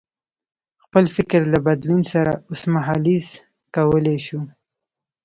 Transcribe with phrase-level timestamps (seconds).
[0.83, 3.33] خپل فکر له بدلون سره اوسمهالیزه
[3.75, 4.39] کولای شو.